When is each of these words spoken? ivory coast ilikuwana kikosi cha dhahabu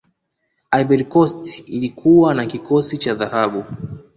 ivory 0.71 1.03
coast 1.05 1.59
ilikuwana 1.67 2.45
kikosi 2.45 2.97
cha 2.97 3.13
dhahabu 3.15 3.63